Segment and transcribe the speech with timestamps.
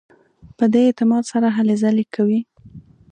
[0.57, 2.41] په دې اعتماد سره هلې ځلې کوي.